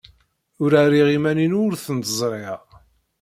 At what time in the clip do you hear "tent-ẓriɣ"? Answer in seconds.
1.85-2.59